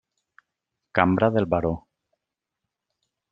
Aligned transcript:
Cambra 0.99 1.29
del 1.35 1.45
Baró. 1.55 1.71